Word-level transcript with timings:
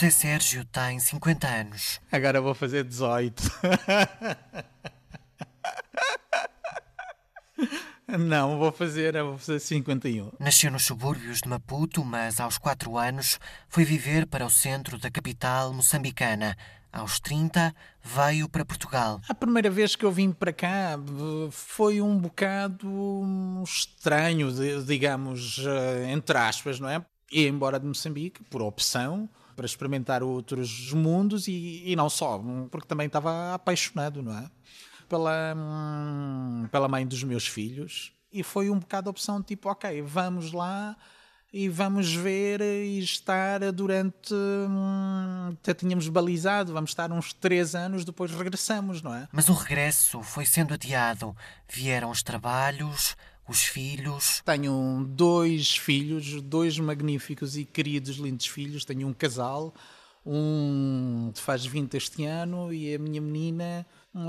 José 0.00 0.10
Sérgio 0.10 0.64
tem 0.64 0.98
50 0.98 1.46
anos. 1.46 2.00
Agora 2.10 2.40
vou 2.40 2.54
fazer 2.54 2.84
18. 2.84 3.42
Não, 8.18 8.58
vou 8.58 8.72
fazer, 8.72 9.22
vou 9.22 9.36
fazer 9.36 9.60
51. 9.60 10.32
Nasceu 10.38 10.70
nos 10.70 10.86
subúrbios 10.86 11.42
de 11.42 11.48
Maputo, 11.50 12.02
mas 12.02 12.40
aos 12.40 12.56
4 12.56 12.96
anos 12.96 13.38
foi 13.68 13.84
viver 13.84 14.26
para 14.26 14.46
o 14.46 14.50
centro 14.50 14.96
da 14.96 15.10
capital 15.10 15.70
moçambicana. 15.74 16.56
Aos 16.90 17.20
30, 17.20 17.74
veio 18.02 18.48
para 18.48 18.64
Portugal. 18.64 19.20
A 19.28 19.34
primeira 19.34 19.68
vez 19.68 19.94
que 19.94 20.06
eu 20.06 20.10
vim 20.10 20.32
para 20.32 20.54
cá 20.54 20.98
foi 21.50 22.00
um 22.00 22.16
bocado 22.16 22.88
estranho, 23.62 24.50
digamos, 24.82 25.58
eh, 25.58 26.10
entre 26.10 26.38
aspas, 26.38 26.80
não 26.80 26.88
é? 26.88 27.04
E 27.30 27.46
embora 27.46 27.78
de 27.78 27.86
Moçambique, 27.86 28.42
por 28.44 28.62
opção, 28.62 29.28
para 29.60 29.66
experimentar 29.66 30.22
outros 30.22 30.90
mundos 30.94 31.46
e, 31.46 31.82
e 31.84 31.94
não 31.94 32.08
só, 32.08 32.42
porque 32.70 32.88
também 32.88 33.06
estava 33.06 33.52
apaixonado, 33.52 34.22
não 34.22 34.32
é? 34.32 34.50
Pela, 35.06 35.54
hum, 35.54 36.66
pela 36.72 36.88
mãe 36.88 37.06
dos 37.06 37.22
meus 37.22 37.46
filhos. 37.46 38.10
E 38.32 38.42
foi 38.42 38.70
um 38.70 38.78
bocado 38.78 39.10
a 39.10 39.12
opção 39.12 39.42
tipo, 39.42 39.68
ok, 39.68 40.00
vamos 40.00 40.52
lá 40.52 40.96
e 41.52 41.68
vamos 41.68 42.10
ver 42.10 42.62
e 42.62 43.00
estar 43.00 43.70
durante. 43.70 44.32
Hum, 44.32 45.50
até 45.52 45.74
tínhamos 45.74 46.08
balizado, 46.08 46.72
vamos 46.72 46.92
estar 46.92 47.12
uns 47.12 47.34
três 47.34 47.74
anos, 47.74 48.02
depois 48.02 48.30
regressamos, 48.30 49.02
não 49.02 49.14
é? 49.14 49.28
Mas 49.30 49.50
o 49.50 49.52
regresso 49.52 50.22
foi 50.22 50.46
sendo 50.46 50.72
adiado. 50.72 51.36
Vieram 51.68 52.10
os 52.10 52.22
trabalhos, 52.22 53.14
os 53.50 53.64
filhos. 53.64 54.40
Tenho 54.44 55.04
dois 55.08 55.76
filhos, 55.76 56.40
dois 56.40 56.78
magníficos 56.78 57.56
e 57.56 57.64
queridos, 57.64 58.16
lindos 58.16 58.46
filhos. 58.46 58.84
Tenho 58.84 59.08
um 59.08 59.12
casal, 59.12 59.74
um 60.24 61.32
faz 61.34 61.66
20 61.66 61.96
este 61.96 62.24
ano 62.24 62.72
e 62.72 62.94
a 62.94 62.98
minha 62.98 63.20
menina 63.20 63.84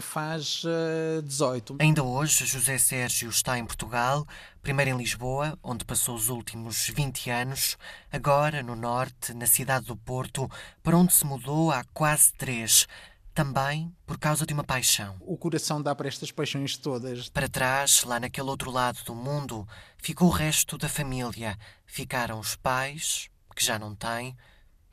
faz 0.00 0.64
uh, 0.64 1.18
eh, 1.18 1.22
18. 1.22 1.76
Ainda 1.80 2.02
hoje, 2.02 2.46
José 2.46 2.78
Sérgio 2.78 3.28
está 3.28 3.58
em 3.58 3.64
Portugal, 3.64 4.26
primeiro 4.62 4.90
em 4.90 4.96
Lisboa, 4.96 5.58
onde 5.62 5.84
passou 5.84 6.14
os 6.14 6.28
últimos 6.28 6.88
20 6.88 7.30
anos, 7.30 7.76
agora 8.10 8.62
no 8.62 8.74
norte, 8.74 9.34
na 9.34 9.46
cidade 9.46 9.86
do 9.86 9.96
Porto, 9.96 10.50
para 10.82 10.96
onde 10.96 11.12
se 11.12 11.26
mudou 11.26 11.70
há 11.70 11.84
quase 11.92 12.32
três. 12.34 12.86
Também 13.36 13.94
por 14.06 14.16
causa 14.16 14.46
de 14.46 14.54
uma 14.54 14.64
paixão. 14.64 15.14
O 15.20 15.36
coração 15.36 15.82
dá 15.82 15.94
para 15.94 16.08
estas 16.08 16.32
paixões 16.32 16.78
todas. 16.78 17.28
Para 17.28 17.46
trás, 17.46 18.02
lá 18.02 18.18
naquele 18.18 18.48
outro 18.48 18.70
lado 18.70 19.04
do 19.04 19.14
mundo, 19.14 19.68
ficou 19.98 20.28
o 20.28 20.30
resto 20.30 20.78
da 20.78 20.88
família. 20.88 21.58
Ficaram 21.84 22.40
os 22.40 22.56
pais, 22.56 23.28
que 23.54 23.62
já 23.62 23.78
não 23.78 23.94
têm, 23.94 24.34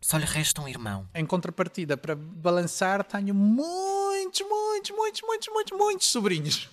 só 0.01 0.17
lhe 0.17 0.25
resta 0.25 0.61
um 0.61 0.67
irmão. 0.67 1.07
Em 1.15 1.25
contrapartida, 1.25 1.95
para 1.95 2.17
balançar, 2.17 3.01
tenho 3.05 3.33
muitos, 3.33 4.41
muitos, 4.41 4.91
muitos, 4.91 5.21
muitos, 5.21 5.47
muitos, 5.47 5.77
muitos 5.77 6.07
sobrinhos. 6.07 6.69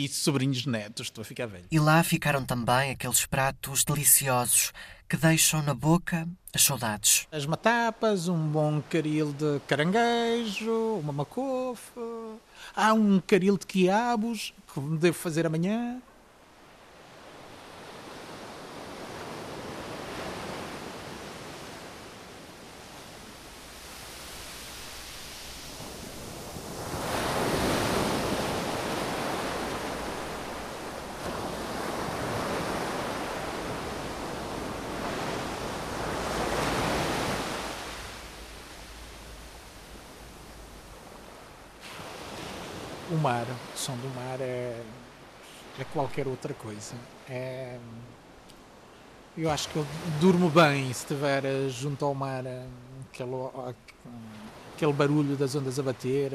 E 0.00 0.06
sobrinhos 0.06 0.64
netos, 0.64 1.08
estou 1.08 1.22
a 1.22 1.24
ficar 1.24 1.46
velho. 1.46 1.64
E 1.72 1.80
lá 1.80 2.04
ficaram 2.04 2.44
também 2.44 2.92
aqueles 2.92 3.26
pratos 3.26 3.82
deliciosos 3.82 4.72
que 5.08 5.16
deixam 5.16 5.60
na 5.60 5.74
boca 5.74 6.24
as 6.54 6.62
saudades. 6.62 7.26
As 7.32 7.44
matapas, 7.44 8.28
um 8.28 8.46
bom 8.46 8.80
caril 8.80 9.32
de 9.32 9.58
caranguejo, 9.66 11.00
uma 11.02 11.12
macofa. 11.12 12.00
Há 12.76 12.92
um 12.92 13.18
caril 13.18 13.58
de 13.58 13.66
quiabos 13.66 14.54
que 14.72 14.80
devo 14.98 15.18
fazer 15.18 15.44
amanhã. 15.44 16.00
O 43.10 43.16
mar, 43.16 43.46
o 43.74 43.78
som 43.78 43.96
do 43.96 44.08
mar 44.14 44.40
é, 44.40 44.80
é 45.78 45.84
qualquer 45.92 46.26
outra 46.26 46.52
coisa. 46.54 46.94
É, 47.28 47.78
eu 49.36 49.50
acho 49.50 49.68
que 49.68 49.76
eu 49.76 49.86
durmo 50.20 50.50
bem 50.50 50.86
se 50.92 51.00
estiver 51.00 51.42
junto 51.70 52.04
ao 52.04 52.14
mar, 52.14 52.44
aquele, 53.10 53.76
aquele 54.74 54.92
barulho 54.92 55.36
das 55.36 55.54
ondas 55.54 55.78
a 55.78 55.82
bater. 55.82 56.32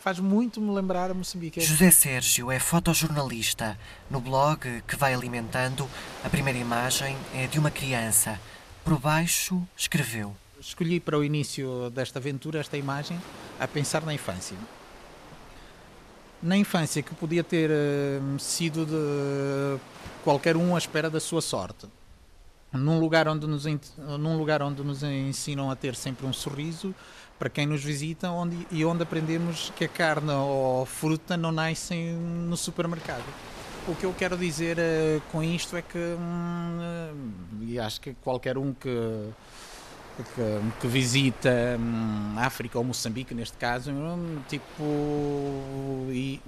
Faz 0.00 0.18
muito 0.18 0.60
me 0.60 0.72
lembrar 0.72 1.10
a 1.10 1.14
Moçambique. 1.14 1.60
José 1.60 1.90
Sérgio 1.90 2.50
é 2.50 2.58
fotojornalista. 2.58 3.78
No 4.10 4.20
blog 4.20 4.82
que 4.86 4.96
vai 4.96 5.14
alimentando, 5.14 5.88
a 6.24 6.28
primeira 6.28 6.58
imagem 6.58 7.16
é 7.34 7.46
de 7.46 7.58
uma 7.58 7.70
criança. 7.70 8.40
Por 8.84 8.98
baixo, 8.98 9.60
escreveu. 9.76 10.36
Escolhi 10.60 11.00
para 11.00 11.18
o 11.18 11.24
início 11.24 11.90
desta 11.90 12.18
aventura 12.18 12.60
esta 12.60 12.76
imagem 12.76 13.20
a 13.58 13.66
pensar 13.66 14.02
na 14.04 14.14
infância 14.14 14.56
na 16.42 16.56
infância 16.56 17.02
que 17.02 17.14
podia 17.14 17.42
ter 17.42 17.70
uh, 17.70 18.38
sido 18.38 18.84
de 18.86 19.80
qualquer 20.22 20.56
um 20.56 20.74
à 20.74 20.78
espera 20.78 21.08
da 21.08 21.20
sua 21.20 21.40
sorte. 21.40 21.86
Num 22.72 22.98
lugar, 22.98 23.28
onde 23.28 23.46
nos, 23.46 23.64
num 24.18 24.36
lugar 24.36 24.60
onde 24.62 24.82
nos 24.82 25.02
ensinam 25.02 25.70
a 25.70 25.76
ter 25.76 25.94
sempre 25.94 26.26
um 26.26 26.32
sorriso 26.32 26.94
para 27.38 27.48
quem 27.48 27.66
nos 27.66 27.82
visita 27.82 28.30
onde, 28.30 28.66
e 28.70 28.84
onde 28.84 29.02
aprendemos 29.02 29.72
que 29.76 29.84
a 29.84 29.88
carne 29.88 30.32
ou 30.32 30.84
fruta 30.86 31.36
não 31.36 31.52
nascem 31.52 32.12
no 32.14 32.56
supermercado. 32.56 33.24
O 33.88 33.94
que 33.94 34.04
eu 34.04 34.12
quero 34.12 34.36
dizer 34.36 34.78
uh, 34.78 35.20
com 35.30 35.42
isto 35.42 35.76
é 35.76 35.82
que, 35.82 35.98
hum, 35.98 37.32
e 37.62 37.78
acho 37.78 38.00
que 38.00 38.14
qualquer 38.14 38.58
um 38.58 38.74
que 38.74 38.88
que, 40.22 40.80
que 40.80 40.86
visita 40.86 41.78
África 42.36 42.78
ou 42.78 42.84
Moçambique, 42.84 43.34
neste 43.34 43.56
caso, 43.56 43.90
tipo, 44.48 44.82
e, 46.10 46.40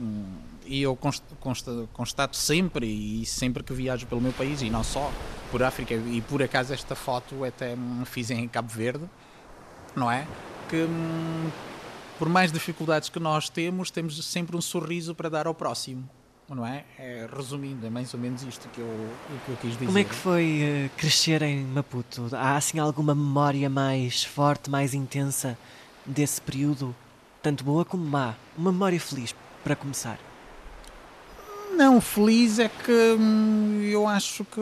e 0.67 0.83
eu 0.83 0.97
constato, 0.97 1.89
constato 1.93 2.37
sempre 2.37 2.87
e 2.87 3.27
sempre 3.27 3.62
que 3.62 3.73
viajo 3.73 4.06
pelo 4.06 4.21
meu 4.21 4.33
país, 4.33 4.62
e 4.62 4.71
não 4.71 4.83
só 4.83 5.12
por 5.51 5.62
África, 5.62 5.95
e 5.95 6.21
por 6.23 6.43
acaso 6.43 6.73
esta 6.73 6.95
foto 6.95 7.45
até 7.45 7.77
fiz 8.06 8.31
em 8.31 8.47
Cabo 8.49 8.69
Verde, 8.69 9.09
não 9.95 10.11
é? 10.11 10.27
Que 10.69 10.87
por 12.19 12.29
mais 12.29 12.50
dificuldades 12.50 13.09
que 13.09 13.21
nós 13.21 13.49
temos, 13.49 13.91
temos 13.91 14.25
sempre 14.25 14.56
um 14.56 14.61
sorriso 14.61 15.15
para 15.15 15.29
dar 15.29 15.47
ao 15.47 15.55
próximo 15.55 16.09
não 16.55 16.67
é? 16.67 16.85
é? 16.99 17.29
Resumindo, 17.35 17.87
é 17.87 17.91
mais 17.91 18.13
ou 18.15 18.21
menos 18.21 18.43
isto 18.43 18.69
que 18.71 18.81
eu, 18.81 19.11
que 19.45 19.53
eu 19.53 19.57
quis 19.57 19.73
dizer. 19.73 19.87
Como 19.87 19.99
é 19.99 20.05
que 20.05 20.15
foi 20.15 20.61
uh, 20.87 20.97
crescer 20.97 21.43
em 21.43 21.63
Maputo? 21.65 22.29
Há 22.33 22.57
assim 22.57 22.79
alguma 22.79 23.15
memória 23.15 23.69
mais 23.69 24.25
forte, 24.25 24.71
mais 24.71 24.95
intensa 24.95 25.59
desse 26.07 26.41
período, 26.41 26.95
tanto 27.43 27.63
boa 27.63 27.85
como 27.85 28.05
má? 28.05 28.35
Uma 28.57 28.73
memória 28.73 28.99
feliz, 28.99 29.35
para 29.63 29.77
começar. 29.77 30.19
Não, 31.75 32.01
feliz 32.01 32.59
é 32.59 32.69
que 32.69 33.17
hum, 33.17 33.81
eu 33.85 34.09
acho 34.09 34.45
que 34.45 34.61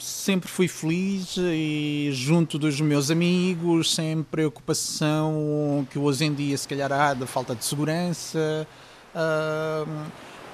sempre 0.00 0.48
fui 0.48 0.68
feliz 0.68 1.36
e 1.36 2.10
junto 2.12 2.58
dos 2.60 2.80
meus 2.80 3.10
amigos, 3.10 3.92
sem 3.92 4.22
preocupação 4.22 5.84
que 5.90 5.98
hoje 5.98 6.26
em 6.26 6.32
dia 6.32 6.56
se 6.56 6.68
calhar 6.68 6.92
há 6.92 7.12
da 7.12 7.26
falta 7.26 7.56
de 7.56 7.64
segurança. 7.64 8.68
Uh, 9.12 10.06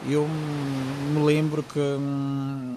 eu 0.09 0.27
me 0.27 1.23
lembro 1.25 1.63
que 1.63 1.79
hum, 1.79 2.77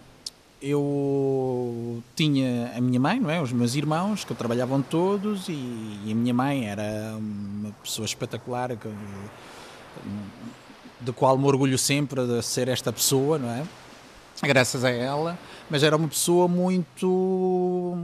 eu 0.61 2.01
tinha 2.15 2.71
a 2.75 2.81
minha 2.81 2.99
mãe, 2.99 3.19
não 3.19 3.29
é? 3.29 3.41
os 3.41 3.51
meus 3.51 3.75
irmãos, 3.75 4.23
que 4.23 4.33
trabalhavam 4.33 4.81
todos, 4.81 5.49
e, 5.49 5.51
e 6.05 6.11
a 6.11 6.15
minha 6.15 6.33
mãe 6.33 6.67
era 6.67 7.15
uma 7.17 7.71
pessoa 7.83 8.05
espetacular, 8.05 8.75
que, 8.75 8.89
de 11.01 11.11
qual 11.11 11.37
me 11.37 11.45
orgulho 11.45 11.77
sempre 11.77 12.25
de 12.25 12.41
ser 12.41 12.69
esta 12.69 12.93
pessoa, 12.93 13.37
não 13.37 13.49
é? 13.49 13.63
Graças 14.41 14.83
a 14.83 14.89
ela, 14.89 15.37
mas 15.69 15.83
era 15.83 15.95
uma 15.95 16.07
pessoa 16.07 16.47
muito. 16.47 17.95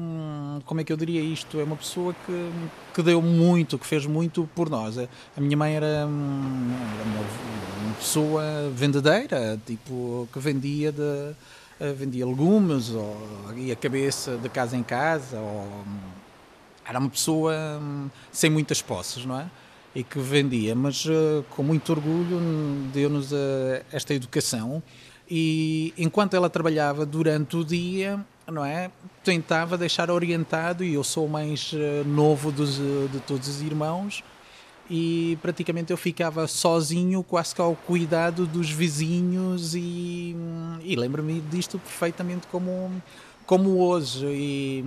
Hum, 0.70 0.70
como 0.70 0.82
é 0.82 0.84
que 0.84 0.94
eu 0.94 0.98
diria 0.98 1.22
isto? 1.22 1.60
É 1.60 1.64
uma 1.64 1.76
pessoa 1.76 2.16
que, 2.26 2.52
que 2.94 3.02
deu 3.02 3.22
muito, 3.22 3.78
que 3.78 3.86
fez 3.86 4.06
muito 4.06 4.48
por 4.56 4.70
nós. 4.70 4.98
A 4.98 5.42
minha 5.42 5.58
mãe 5.58 5.76
era, 5.76 6.06
hum, 6.08 6.72
era 6.96 7.04
uma, 7.04 7.88
uma, 7.88 7.94
pessoa 7.96 8.44
vendedeira, 8.74 9.60
tipo, 9.66 10.28
que 10.32 10.40
vendia 10.40 10.92
de 10.92 11.34
eh, 11.80 11.94
vendia 11.94 12.26
legumes 12.26 12.92
ou 12.92 13.18
ia 13.56 13.76
cabeça 13.76 14.38
de 14.38 14.50
casa 14.50 14.78
em 14.78 14.84
casa 14.84 15.38
ou 15.40 15.64
hum, 15.64 15.98
era 16.86 17.00
uma 17.00 17.10
pessoa 17.10 17.54
sem 18.32 18.50
muitas 18.50 18.82
posses, 18.82 19.26
não 19.26 19.40
é? 19.40 19.50
E 19.96 20.04
que 20.04 20.20
vendia, 20.20 20.76
mas 20.76 21.06
uh, 21.06 21.44
com 21.50 21.64
muito 21.64 21.92
orgulho 21.92 22.40
deu-nos 22.94 23.32
uh, 23.32 23.36
esta 23.92 24.14
educação 24.14 24.84
E 25.30 25.94
enquanto 25.98 26.36
ela 26.36 26.50
trabalhava 26.50 27.06
durante 27.06 27.56
o 27.56 27.64
dia, 27.64 28.20
não 28.48 28.66
é? 28.66 28.90
Tentava 29.24 29.78
deixar 29.78 30.10
orientado, 30.10 30.84
e 30.84 30.96
eu 30.96 31.04
sou 31.04 31.26
o 31.26 31.30
mais 31.30 31.72
uh, 31.74 32.08
novo 32.08 32.52
dos, 32.52 32.78
de 32.78 33.20
todos 33.28 33.48
os 33.48 33.62
irmãos, 33.62 34.24
e 34.90 35.38
praticamente 35.42 35.92
eu 35.92 35.98
ficava 35.98 36.48
sozinho, 36.48 37.22
quase 37.22 37.54
que 37.54 37.62
ao 37.62 37.76
cuidado 37.76 38.48
dos 38.48 38.72
vizinhos, 38.72 39.76
e, 39.76 40.36
e 40.84 40.96
lembro-me 40.96 41.42
disto 41.42 41.78
perfeitamente 41.78 42.48
como, 42.48 42.92
como 43.46 43.78
hoje. 43.78 44.26
E, 44.26 44.84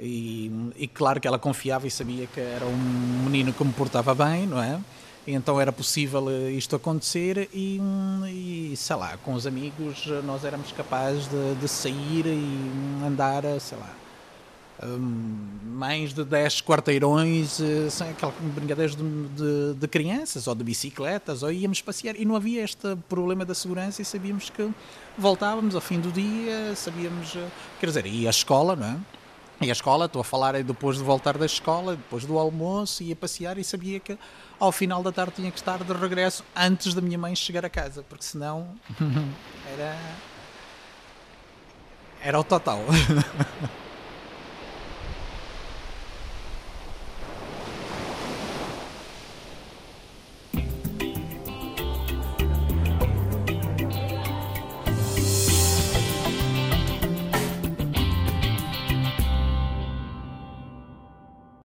e, 0.00 0.72
e, 0.76 0.88
claro 0.88 1.20
que 1.20 1.28
ela 1.28 1.38
confiava 1.38 1.86
e 1.86 1.90
sabia 1.90 2.26
que 2.26 2.40
era 2.40 2.66
um 2.66 3.22
menino 3.24 3.52
que 3.52 3.62
me 3.62 3.72
portava 3.72 4.12
bem, 4.12 4.44
não 4.44 4.60
é? 4.60 4.80
E 5.26 5.32
então 5.32 5.60
era 5.60 5.72
possível 5.72 6.28
eh, 6.30 6.50
isto 6.50 6.76
acontecer 6.76 7.48
e, 7.52 7.80
e, 8.28 8.74
sei 8.76 8.96
lá, 8.96 9.16
com 9.18 9.32
os 9.32 9.46
amigos 9.46 10.06
nós 10.24 10.44
éramos 10.44 10.70
capazes 10.72 11.26
de, 11.28 11.54
de 11.54 11.68
sair 11.68 12.26
e 12.26 13.04
andar, 13.06 13.42
sei 13.58 13.78
lá, 13.78 13.90
um, 14.82 15.36
mais 15.64 16.12
de 16.12 16.24
10 16.24 16.60
quarteirões, 16.62 17.60
eh, 17.60 17.88
sem 17.90 18.10
aquelas 18.10 18.34
brincadeiras 18.40 18.96
de, 18.96 19.02
de, 19.02 19.74
de, 19.74 19.88
crianças 19.88 20.46
ou 20.46 20.54
de 20.54 20.64
bicicletas, 20.64 21.42
ou 21.42 21.52
íamos 21.52 21.80
passear 21.80 22.16
e 22.18 22.24
não 22.24 22.34
havia 22.34 22.62
este 22.62 22.96
problema 23.08 23.44
da 23.44 23.54
segurança 23.54 24.02
e 24.02 24.04
sabíamos 24.04 24.50
que 24.50 24.68
voltávamos 25.16 25.74
ao 25.74 25.80
fim 25.80 26.00
do 26.00 26.10
dia, 26.10 26.74
sabíamos, 26.74 27.34
eh, 27.36 27.48
quer 27.80 27.86
dizer, 27.86 28.06
ia 28.06 28.28
à 28.28 28.30
escola, 28.30 28.74
não 28.74 28.86
é? 28.86 28.96
E 29.66 29.70
a 29.70 29.72
escola, 29.72 30.04
estou 30.04 30.20
a 30.20 30.24
falar 30.24 30.62
depois 30.62 30.98
de 30.98 31.02
voltar 31.02 31.38
da 31.38 31.46
escola, 31.46 31.96
depois 31.96 32.26
do 32.26 32.38
almoço, 32.38 33.02
ia 33.02 33.16
passear 33.16 33.56
e 33.56 33.64
sabia 33.64 33.98
que 33.98 34.18
ao 34.60 34.70
final 34.70 35.02
da 35.02 35.10
tarde 35.10 35.36
tinha 35.36 35.50
que 35.50 35.56
estar 35.56 35.82
de 35.82 35.92
regresso 35.92 36.44
antes 36.54 36.92
da 36.92 37.00
minha 37.00 37.16
mãe 37.16 37.34
chegar 37.34 37.64
a 37.64 37.70
casa, 37.70 38.04
porque 38.06 38.24
senão 38.24 38.68
era. 39.72 39.96
era 42.22 42.38
o 42.38 42.44
total. 42.44 42.80